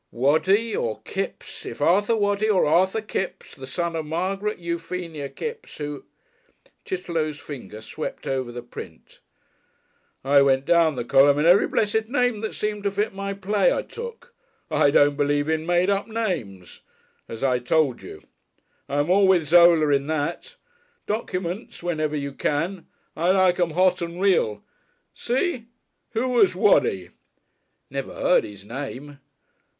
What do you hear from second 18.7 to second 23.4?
I'm all with Zola in that. Documents whenever you can. I